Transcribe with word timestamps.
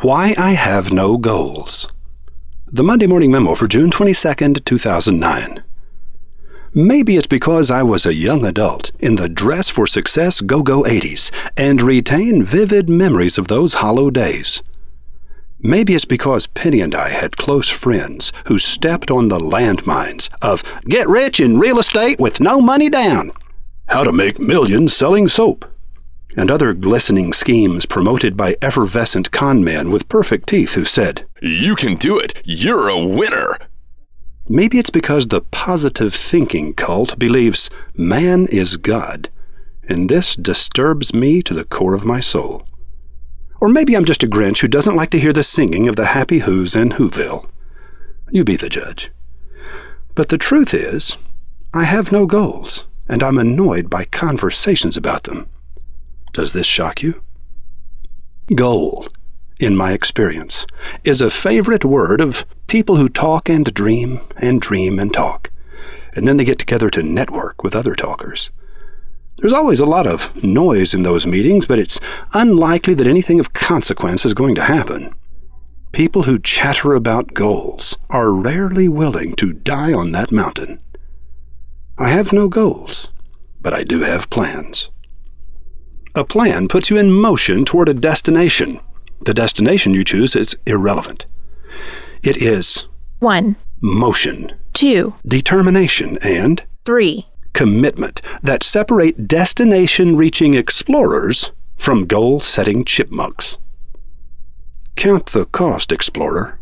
Why 0.00 0.32
I 0.38 0.52
Have 0.52 0.92
No 0.92 1.16
Goals. 1.16 1.88
The 2.68 2.84
Monday 2.84 3.08
Morning 3.08 3.32
Memo 3.32 3.56
for 3.56 3.66
June 3.66 3.90
22nd, 3.90 4.64
2009. 4.64 5.64
Maybe 6.72 7.16
it's 7.16 7.26
because 7.26 7.68
I 7.68 7.82
was 7.82 8.06
a 8.06 8.14
young 8.14 8.44
adult 8.44 8.92
in 9.00 9.16
the 9.16 9.28
dress 9.28 9.68
for 9.68 9.88
success 9.88 10.40
go 10.40 10.62
go 10.62 10.84
80s 10.84 11.32
and 11.56 11.82
retain 11.82 12.44
vivid 12.44 12.88
memories 12.88 13.38
of 13.38 13.48
those 13.48 13.74
hollow 13.74 14.08
days. 14.08 14.62
Maybe 15.58 15.96
it's 15.96 16.04
because 16.04 16.46
Penny 16.46 16.80
and 16.80 16.94
I 16.94 17.08
had 17.08 17.36
close 17.36 17.68
friends 17.68 18.32
who 18.44 18.56
stepped 18.56 19.10
on 19.10 19.26
the 19.26 19.40
landmines 19.40 20.30
of 20.40 20.62
get 20.84 21.08
rich 21.08 21.40
in 21.40 21.58
real 21.58 21.80
estate 21.80 22.20
with 22.20 22.40
no 22.40 22.60
money 22.60 22.88
down, 22.88 23.32
how 23.88 24.04
to 24.04 24.12
make 24.12 24.38
millions 24.38 24.94
selling 24.94 25.26
soap, 25.26 25.64
and 26.38 26.52
other 26.52 26.72
glistening 26.72 27.32
schemes 27.32 27.84
promoted 27.84 28.36
by 28.36 28.56
effervescent 28.62 29.32
con 29.32 29.64
men 29.64 29.90
with 29.90 30.08
perfect 30.08 30.48
teeth 30.48 30.74
who 30.74 30.84
said, 30.84 31.26
You 31.42 31.74
can 31.74 31.96
do 31.96 32.16
it. 32.16 32.40
You're 32.44 32.88
a 32.88 33.04
winner. 33.04 33.58
Maybe 34.48 34.78
it's 34.78 34.88
because 34.88 35.26
the 35.26 35.40
positive 35.40 36.14
thinking 36.14 36.74
cult 36.74 37.18
believes 37.18 37.70
man 37.96 38.46
is 38.52 38.76
God, 38.76 39.30
and 39.88 40.08
this 40.08 40.36
disturbs 40.36 41.12
me 41.12 41.42
to 41.42 41.52
the 41.52 41.64
core 41.64 41.94
of 41.94 42.04
my 42.04 42.20
soul. 42.20 42.64
Or 43.60 43.68
maybe 43.68 43.96
I'm 43.96 44.04
just 44.04 44.22
a 44.22 44.28
Grinch 44.28 44.60
who 44.60 44.68
doesn't 44.68 44.94
like 44.94 45.10
to 45.10 45.20
hear 45.20 45.32
the 45.32 45.42
singing 45.42 45.88
of 45.88 45.96
the 45.96 46.06
Happy 46.06 46.40
Who's 46.40 46.76
in 46.76 46.90
Whoville. 46.90 47.50
You 48.30 48.44
be 48.44 48.54
the 48.54 48.68
judge. 48.68 49.10
But 50.14 50.28
the 50.28 50.38
truth 50.38 50.72
is, 50.72 51.18
I 51.74 51.82
have 51.82 52.12
no 52.12 52.26
goals, 52.26 52.86
and 53.08 53.24
I'm 53.24 53.38
annoyed 53.38 53.90
by 53.90 54.04
conversations 54.04 54.96
about 54.96 55.24
them. 55.24 55.48
Does 56.32 56.52
this 56.52 56.66
shock 56.66 57.02
you? 57.02 57.22
Goal, 58.54 59.06
in 59.58 59.76
my 59.76 59.92
experience, 59.92 60.66
is 61.04 61.20
a 61.20 61.30
favorite 61.30 61.84
word 61.84 62.20
of 62.20 62.46
people 62.66 62.96
who 62.96 63.08
talk 63.08 63.48
and 63.48 63.72
dream 63.74 64.20
and 64.36 64.60
dream 64.60 64.98
and 64.98 65.12
talk, 65.12 65.50
and 66.14 66.26
then 66.26 66.36
they 66.36 66.44
get 66.44 66.58
together 66.58 66.90
to 66.90 67.02
network 67.02 67.62
with 67.62 67.74
other 67.74 67.94
talkers. 67.94 68.50
There's 69.36 69.52
always 69.52 69.80
a 69.80 69.86
lot 69.86 70.06
of 70.06 70.42
noise 70.42 70.94
in 70.94 71.04
those 71.04 71.26
meetings, 71.26 71.66
but 71.66 71.78
it's 71.78 72.00
unlikely 72.32 72.94
that 72.94 73.06
anything 73.06 73.38
of 73.38 73.52
consequence 73.52 74.24
is 74.24 74.34
going 74.34 74.54
to 74.56 74.64
happen. 74.64 75.14
People 75.92 76.24
who 76.24 76.38
chatter 76.38 76.94
about 76.94 77.34
goals 77.34 77.96
are 78.10 78.32
rarely 78.32 78.88
willing 78.88 79.34
to 79.36 79.52
die 79.52 79.92
on 79.92 80.12
that 80.12 80.32
mountain. 80.32 80.80
I 81.96 82.08
have 82.10 82.32
no 82.32 82.48
goals, 82.48 83.10
but 83.60 83.72
I 83.72 83.84
do 83.84 84.00
have 84.00 84.30
plans. 84.30 84.90
A 86.14 86.24
plan 86.24 86.68
puts 86.68 86.90
you 86.90 86.96
in 86.96 87.12
motion 87.12 87.64
toward 87.64 87.88
a 87.88 87.94
destination. 87.94 88.80
The 89.20 89.34
destination 89.34 89.94
you 89.94 90.04
choose 90.04 90.34
is 90.34 90.56
irrelevant. 90.66 91.26
It 92.22 92.36
is 92.38 92.88
1, 93.20 93.56
motion, 93.80 94.52
2, 94.72 95.14
determination, 95.26 96.18
and 96.22 96.62
3, 96.84 97.26
commitment 97.52 98.22
that 98.42 98.62
separate 98.62 99.28
destination 99.28 100.16
reaching 100.16 100.54
explorers 100.54 101.52
from 101.76 102.06
goal 102.06 102.40
setting 102.40 102.84
chipmunks. 102.84 103.58
Count 104.96 105.26
the 105.26 105.44
cost, 105.46 105.92
explorer. 105.92 106.58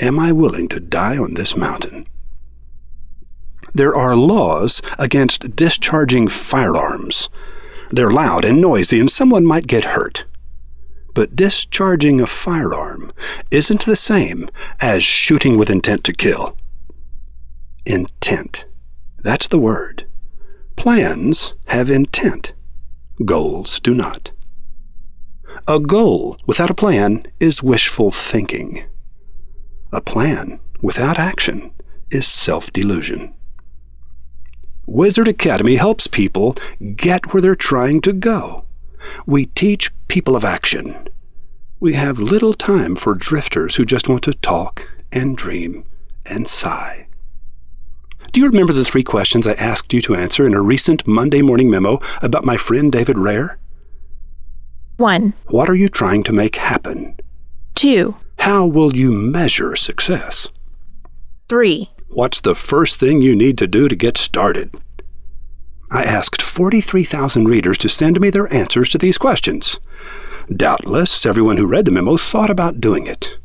Am 0.00 0.18
I 0.18 0.32
willing 0.32 0.66
to 0.68 0.80
die 0.80 1.18
on 1.18 1.34
this 1.34 1.56
mountain? 1.56 2.06
There 3.74 3.94
are 3.94 4.16
laws 4.16 4.82
against 4.98 5.54
discharging 5.54 6.28
firearms. 6.28 7.28
They're 7.90 8.10
loud 8.10 8.44
and 8.44 8.60
noisy, 8.60 9.00
and 9.00 9.10
someone 9.10 9.44
might 9.44 9.66
get 9.66 9.84
hurt. 9.96 10.24
But 11.14 11.34
discharging 11.34 12.20
a 12.20 12.26
firearm 12.26 13.10
isn't 13.50 13.84
the 13.84 13.96
same 13.96 14.48
as 14.80 15.02
shooting 15.02 15.58
with 15.58 15.68
intent 15.68 16.04
to 16.04 16.12
kill. 16.12 16.56
Intent. 17.84 18.66
That's 19.22 19.48
the 19.48 19.58
word. 19.58 20.06
Plans 20.76 21.54
have 21.66 21.90
intent. 21.90 22.52
Goals 23.24 23.80
do 23.80 23.92
not. 23.92 24.30
A 25.66 25.80
goal 25.80 26.38
without 26.46 26.70
a 26.70 26.74
plan 26.74 27.24
is 27.38 27.62
wishful 27.62 28.10
thinking. 28.10 28.84
A 29.92 30.00
plan 30.00 30.60
without 30.80 31.18
action 31.18 31.72
is 32.10 32.26
self 32.26 32.72
delusion. 32.72 33.34
Wizard 34.92 35.28
Academy 35.28 35.76
helps 35.76 36.08
people 36.08 36.56
get 36.96 37.32
where 37.32 37.40
they're 37.40 37.54
trying 37.54 38.00
to 38.00 38.12
go. 38.12 38.64
We 39.24 39.46
teach 39.46 39.92
people 40.08 40.34
of 40.34 40.44
action. 40.44 41.06
We 41.78 41.94
have 41.94 42.18
little 42.18 42.54
time 42.54 42.96
for 42.96 43.14
drifters 43.14 43.76
who 43.76 43.84
just 43.84 44.08
want 44.08 44.24
to 44.24 44.32
talk 44.32 44.88
and 45.12 45.36
dream 45.36 45.84
and 46.26 46.48
sigh. 46.48 47.06
Do 48.32 48.40
you 48.40 48.48
remember 48.48 48.72
the 48.72 48.84
three 48.84 49.04
questions 49.04 49.46
I 49.46 49.52
asked 49.52 49.92
you 49.92 50.02
to 50.02 50.16
answer 50.16 50.44
in 50.44 50.54
a 50.54 50.60
recent 50.60 51.06
Monday 51.06 51.40
morning 51.40 51.70
memo 51.70 52.00
about 52.20 52.44
my 52.44 52.56
friend 52.56 52.90
David 52.90 53.14
Rehr? 53.14 53.58
1, 54.96 55.34
What 55.46 55.70
are 55.70 55.76
you 55.76 55.88
trying 55.88 56.24
to 56.24 56.32
make 56.32 56.56
happen? 56.56 57.16
2, 57.76 58.16
How 58.40 58.66
will 58.66 58.96
you 58.96 59.12
measure 59.12 59.76
success? 59.76 60.48
3, 61.48 61.88
What's 62.12 62.40
the 62.40 62.56
first 62.56 62.98
thing 62.98 63.22
you 63.22 63.36
need 63.36 63.56
to 63.58 63.68
do 63.68 63.86
to 63.86 63.94
get 63.94 64.18
started? 64.18 64.74
I 65.92 66.02
asked 66.02 66.42
43,000 66.42 67.46
readers 67.46 67.78
to 67.78 67.88
send 67.88 68.20
me 68.20 68.30
their 68.30 68.52
answers 68.52 68.88
to 68.88 68.98
these 68.98 69.16
questions. 69.16 69.78
Doubtless, 70.52 71.24
everyone 71.24 71.56
who 71.56 71.68
read 71.68 71.84
the 71.84 71.92
memo 71.92 72.16
thought 72.16 72.50
about 72.50 72.80
doing 72.80 73.06
it, 73.06 73.38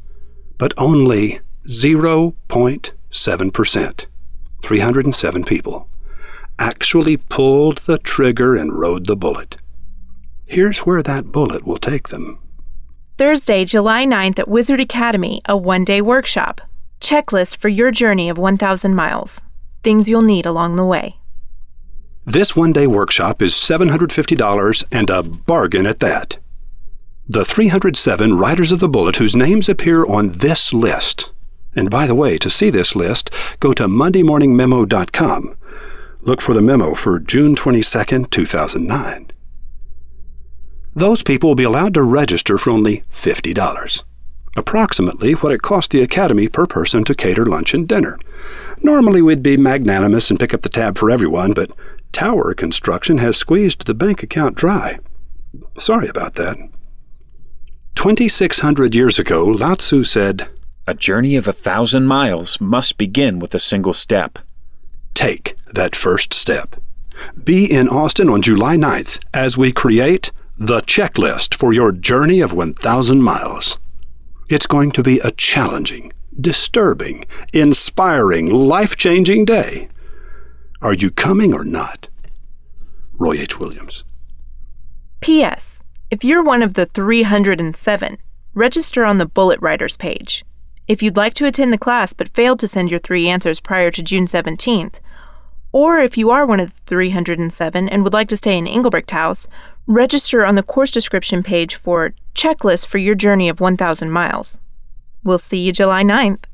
but 0.57 0.73
only 0.77 1.41
0.7%, 1.67 4.05
307 4.63 5.43
people, 5.43 5.87
actually 6.57 7.17
pulled 7.17 7.77
the 7.79 7.99
trigger 7.99 8.55
and 8.55 8.73
rode 8.73 9.05
the 9.05 9.15
bullet. 9.15 9.57
Here's 10.47 10.79
where 10.79 11.03
that 11.03 11.31
bullet 11.31 11.67
will 11.67 11.77
take 11.77 12.07
them. 12.07 12.39
Thursday, 13.19 13.63
July 13.63 14.07
9th 14.07 14.39
at 14.39 14.47
Wizard 14.47 14.79
Academy, 14.79 15.39
a 15.45 15.55
one 15.55 15.85
day 15.85 16.01
workshop. 16.01 16.61
Checklist 16.99 17.57
for 17.57 17.69
your 17.69 17.91
journey 17.91 18.29
of 18.29 18.37
1,000 18.37 18.95
miles. 18.95 19.43
Things 19.83 20.09
you'll 20.09 20.21
need 20.21 20.45
along 20.45 20.75
the 20.75 20.85
way. 20.85 21.17
This 22.25 22.55
one 22.55 22.73
day 22.73 22.87
workshop 22.87 23.41
is 23.41 23.53
$750 23.53 24.83
and 24.91 25.09
a 25.09 25.21
bargain 25.21 25.85
at 25.85 25.99
that. 25.99 26.39
The 27.27 27.45
307 27.45 28.37
Riders 28.37 28.71
of 28.71 28.79
the 28.79 28.89
Bullet 28.89 29.17
whose 29.17 29.35
names 29.35 29.69
appear 29.69 30.05
on 30.05 30.31
this 30.31 30.73
list. 30.73 31.31
And 31.75 31.89
by 31.89 32.07
the 32.07 32.15
way, 32.15 32.37
to 32.39 32.49
see 32.49 32.69
this 32.69 32.95
list, 32.95 33.29
go 33.59 33.73
to 33.73 33.85
MondayMorningMemo.com. 33.87 35.57
Look 36.21 36.41
for 36.41 36.53
the 36.53 36.61
memo 36.61 36.95
for 36.95 37.19
June 37.19 37.55
22nd, 37.55 38.31
2009. 38.31 39.31
Those 40.95 41.21
people 41.23 41.49
will 41.49 41.55
be 41.55 41.63
allowed 41.63 41.93
to 41.95 42.03
register 42.03 42.57
for 42.57 42.71
only 42.71 43.03
$50, 43.11 44.03
approximately 44.55 45.33
what 45.33 45.51
it 45.51 45.61
cost 45.61 45.91
the 45.91 46.01
Academy 46.01 46.47
per 46.47 46.65
person 46.65 47.03
to 47.03 47.15
cater 47.15 47.45
lunch 47.45 47.73
and 47.73 47.87
dinner. 47.87 48.17
Normally, 48.81 49.21
we'd 49.21 49.43
be 49.43 49.57
magnanimous 49.57 50.29
and 50.29 50.39
pick 50.39 50.53
up 50.53 50.61
the 50.61 50.69
tab 50.69 50.97
for 50.97 51.09
everyone, 51.09 51.53
but 51.53 51.71
tower 52.11 52.53
construction 52.53 53.17
has 53.17 53.37
squeezed 53.37 53.85
the 53.85 53.93
bank 53.93 54.23
account 54.23 54.55
dry. 54.55 54.99
Sorry 55.77 56.07
about 56.07 56.35
that. 56.35 56.57
2,600 57.95 58.93
years 58.93 59.17
ago, 59.19 59.45
Lao 59.45 59.75
Tzu 59.75 60.03
said, 60.03 60.47
A 60.85 60.93
journey 60.93 61.35
of 61.35 61.47
a 61.47 61.53
thousand 61.53 62.07
miles 62.07 62.59
must 62.61 62.97
begin 62.97 63.39
with 63.39 63.55
a 63.55 63.59
single 63.59 63.93
step. 63.93 64.39
Take 65.13 65.55
that 65.73 65.95
first 65.95 66.33
step. 66.33 66.75
Be 67.41 67.65
in 67.65 67.87
Austin 67.87 68.29
on 68.29 68.41
July 68.41 68.75
9th 68.75 69.23
as 69.33 69.57
we 69.57 69.71
create 69.71 70.31
the 70.57 70.81
checklist 70.81 71.53
for 71.53 71.73
your 71.73 71.91
journey 71.91 72.41
of 72.41 72.53
1,000 72.53 73.21
miles. 73.21 73.77
It's 74.47 74.67
going 74.67 74.91
to 74.91 75.01
be 75.01 75.19
a 75.19 75.31
challenging, 75.31 76.13
disturbing, 76.39 77.25
inspiring, 77.51 78.47
life 78.47 78.95
changing 78.95 79.45
day. 79.45 79.89
Are 80.83 80.93
you 80.93 81.09
coming 81.09 81.51
or 81.51 81.63
not? 81.63 82.09
Roy 83.17 83.39
H. 83.39 83.59
Williams. 83.59 84.03
P.S. 85.19 85.81
If 86.11 86.23
you're 86.23 86.43
one 86.43 86.61
of 86.61 86.75
the 86.75 86.85
307, 86.85 88.17
register 88.53 89.03
on 89.03 89.17
the 89.17 89.25
Bullet 89.25 89.59
Riders 89.61 89.97
page. 89.97 90.45
If 90.87 91.01
you'd 91.01 91.17
like 91.17 91.33
to 91.35 91.47
attend 91.47 91.73
the 91.73 91.79
class 91.79 92.13
but 92.13 92.35
failed 92.35 92.59
to 92.59 92.67
send 92.67 92.91
your 92.91 92.99
three 92.99 93.27
answers 93.27 93.59
prior 93.59 93.89
to 93.89 94.03
June 94.03 94.27
17th, 94.27 94.99
or 95.71 95.97
if 95.97 96.19
you 96.19 96.29
are 96.29 96.45
one 96.45 96.59
of 96.59 96.75
the 96.75 96.81
307 96.85 97.89
and 97.89 98.03
would 98.03 98.13
like 98.13 98.29
to 98.29 98.37
stay 98.37 98.59
in 98.59 98.67
Engelbrecht 98.67 99.09
House, 99.09 99.47
register 99.87 100.45
on 100.45 100.55
the 100.55 100.63
course 100.63 100.91
description 100.91 101.43
page 101.43 101.75
for 101.75 102.13
Checklist 102.33 102.87
for 102.87 102.97
your 102.97 103.15
journey 103.15 103.49
of 103.49 103.59
1,000 103.59 104.09
miles. 104.09 104.59
We'll 105.23 105.37
see 105.37 105.59
you 105.59 105.71
July 105.71 106.03
9th. 106.03 106.45